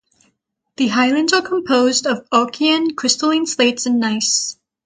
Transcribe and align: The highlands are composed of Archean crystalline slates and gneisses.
The 0.77 0.87
highlands 0.87 1.31
are 1.31 1.43
composed 1.43 2.07
of 2.07 2.27
Archean 2.31 2.95
crystalline 2.95 3.45
slates 3.45 3.85
and 3.85 4.01
gneisses. 4.01 4.57